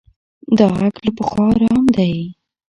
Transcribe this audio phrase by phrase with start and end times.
[0.57, 2.13] دا غږ له پخوا ارام دی.